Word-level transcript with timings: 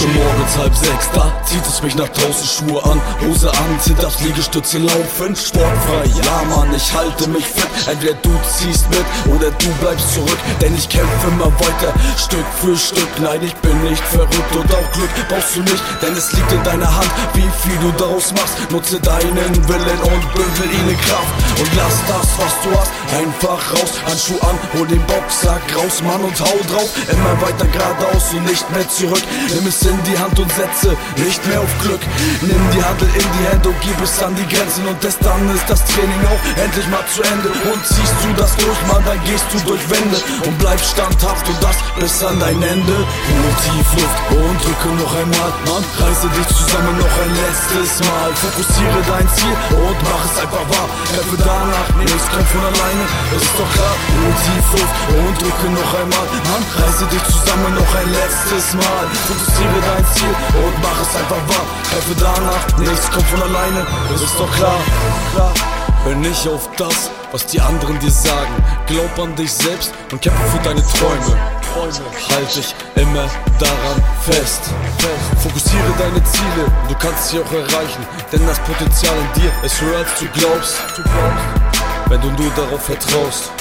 Schon 0.00 0.14
morgens 0.14 0.56
halb 0.56 0.74
sechs, 0.74 1.10
da 1.12 1.30
zieht 1.44 1.66
es 1.66 1.82
mich 1.82 1.94
nach 1.94 2.08
draußen, 2.08 2.46
Schuhe 2.48 2.82
an, 2.84 2.98
Hose 3.20 3.50
an, 3.50 4.06
aufs 4.06 4.20
Liegestütze 4.22 4.78
laufen, 4.78 5.36
sportfrei, 5.36 6.06
ja 6.24 6.42
Mann, 6.48 6.74
ich 6.74 6.90
halte 6.94 7.28
mich 7.28 7.44
fit, 7.44 7.68
entweder 7.86 8.14
du 8.14 8.30
ziehst 8.48 8.88
mit 8.88 9.04
oder 9.26 9.50
du 9.50 9.68
bleibst 9.78 10.14
zurück, 10.14 10.38
denn 10.58 10.74
ich 10.74 10.88
kämpfe 10.88 11.28
immer 11.28 11.52
weiter, 11.60 11.92
Stück 12.16 12.46
für 12.62 12.74
Stück, 12.78 13.10
nein, 13.20 13.42
ich 13.42 13.54
bin 13.56 13.78
nicht 13.82 14.02
verrückt 14.04 14.56
und 14.56 14.72
auch 14.72 14.90
Glück 14.92 15.10
brauchst 15.28 15.56
du 15.56 15.60
nicht, 15.60 15.82
denn 16.00 16.16
es 16.16 16.32
liegt 16.32 16.50
in 16.50 16.62
deiner 16.62 16.96
Hand, 16.96 17.10
wie 17.34 17.50
viel 17.60 17.78
du 17.82 17.92
daraus 17.98 18.32
machst, 18.32 18.56
nutze 18.70 18.98
deinen 19.00 19.68
Willen 19.68 20.00
und 20.00 20.34
bündel 20.34 20.80
ihn 20.80 20.88
in 20.88 21.00
Kraft 21.02 21.39
und 21.60 21.70
lass 21.76 22.00
das, 22.08 22.28
was 22.40 22.54
du 22.64 22.70
hast, 22.78 22.92
einfach 23.12 23.60
raus, 23.72 23.92
Handschuh 24.06 24.40
an, 24.40 24.56
hol 24.74 24.86
den 24.86 25.04
Boxsack 25.06 25.62
raus, 25.76 26.02
Mann 26.02 26.20
und 26.20 26.38
hau 26.40 26.56
drauf, 26.68 26.90
immer 27.12 27.34
weiter 27.42 27.66
geradeaus 27.66 28.32
und 28.32 28.44
nicht 28.46 28.64
mehr 28.70 28.88
zurück, 28.88 29.22
nimm 29.54 29.66
es 29.66 29.82
in 29.82 29.98
die 30.04 30.18
Hand 30.18 30.38
und 30.38 30.50
setze 30.52 30.96
nicht 31.16 31.44
mehr 31.46 31.60
auf 31.60 31.72
Glück, 31.82 32.00
nimm 32.40 32.62
die 32.72 32.82
Handel 32.82 33.08
in 33.14 33.28
die 33.36 33.44
Hände 33.50 33.68
und 33.68 33.80
gib 33.80 34.00
es 34.02 34.22
an 34.22 34.34
die 34.34 34.46
Grenzen. 34.48 34.86
Und 34.86 35.04
erst 35.04 35.22
dann 35.24 35.42
ist 35.54 35.68
das 35.68 35.84
Training 35.84 36.22
auch 36.26 36.42
endlich 36.62 36.88
mal 36.88 37.04
zu 37.12 37.22
Ende. 37.22 37.48
Und 37.70 37.80
ziehst 37.84 38.16
du 38.24 38.28
das 38.36 38.56
durch, 38.56 38.80
Mann, 38.88 39.02
dann 39.04 39.20
gehst 39.24 39.46
du 39.52 39.58
durch 39.68 39.82
Wände. 39.90 40.18
Und 40.46 40.58
bleibst 40.58 40.90
standhaft 40.92 41.48
und 41.48 41.58
das 41.62 41.76
bis 41.98 42.22
an 42.24 42.38
dein 42.40 42.60
Ende. 42.62 42.96
Hol 42.96 43.52
tief 43.64 43.88
Luft 43.96 44.18
und 44.32 44.56
drücke 44.64 44.88
noch 44.96 45.14
einmal, 45.14 45.50
Mann, 45.66 45.84
reiße 46.00 46.28
dich 46.28 46.48
zusammen 46.48 46.96
noch 46.98 47.14
ein 47.22 47.32
letztes 47.36 48.00
Mal, 48.08 48.30
fokussiere 48.34 49.00
dein 49.06 49.28
Ziel 49.36 49.56
und 49.76 49.98
mach 50.04 50.24
es 50.24 50.36
einfach 50.40 50.66
wahr, 50.70 50.88
kämpfe 51.10 51.36
danach, 51.38 51.88
nichts 51.98 52.26
kommt 52.30 52.48
von 52.48 52.60
alleine, 52.60 53.04
ist 53.34 53.52
doch 53.58 53.70
klar, 53.74 53.94
hol 54.20 54.34
tief 54.44 54.66
Luft 54.74 54.96
und 55.18 55.34
drücke 55.42 55.68
noch 55.74 55.92
einmal, 56.00 56.26
Mann, 56.48 56.64
reiße 56.78 57.06
dich 57.06 57.24
zusammen 57.24 57.74
noch 57.74 57.92
ein 57.94 58.10
letztes 58.10 58.74
Mal, 58.74 59.04
fokussiere 59.26 59.80
dein 59.86 60.04
Ziel 60.14 60.34
und 60.62 60.74
mach 60.82 60.98
es 61.02 61.12
einfach 61.18 61.42
wahr, 61.50 61.66
kämpfe 61.90 62.14
danach, 62.18 62.64
nichts 62.78 63.10
kommt 63.10 63.26
von 63.26 63.42
alleine, 63.42 63.80
ist 64.14 64.38
doch 64.38 64.52
klar. 64.54 64.80
Hör 66.04 66.14
nicht 66.14 66.48
auf 66.48 66.70
das, 66.78 67.10
was 67.30 67.44
die 67.44 67.60
anderen 67.60 67.98
dir 67.98 68.10
sagen. 68.10 68.54
Glaub 68.86 69.18
an 69.18 69.34
dich 69.36 69.52
selbst 69.52 69.92
und 70.10 70.22
kämpfe 70.22 70.42
für 70.50 70.62
deine 70.62 70.82
Träume. 71.72 71.92
Halt 72.30 72.56
dich 72.56 72.74
immer 72.96 73.28
daran 73.58 74.02
fest. 74.22 74.62
Fokussiere 75.42 75.92
deine 75.98 76.22
Ziele, 76.24 76.66
du 76.88 76.94
kannst 76.96 77.28
sie 77.28 77.38
auch 77.38 77.52
erreichen. 77.52 78.06
Denn 78.32 78.46
das 78.46 78.58
Potenzial 78.60 79.14
in 79.16 79.42
dir 79.42 79.52
ist 79.64 79.80
höher 79.80 79.98
als 79.98 80.08
du 80.18 80.26
glaubst. 80.38 80.76
Wenn 82.08 82.20
du 82.20 82.30
nur 82.30 82.50
darauf 82.56 82.82
vertraust. 82.84 83.52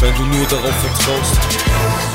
Wenn 0.00 0.14
du 0.16 0.22
nur 0.24 0.46
darauf 0.46 0.74
vertraust. 0.80 2.11